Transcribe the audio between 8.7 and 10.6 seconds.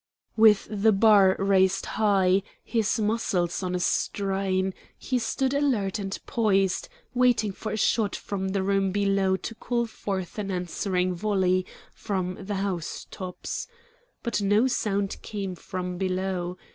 below to call forth an